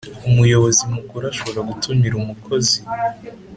[0.29, 2.77] Umuyobozi Mukuru ashobora gutumira umukozi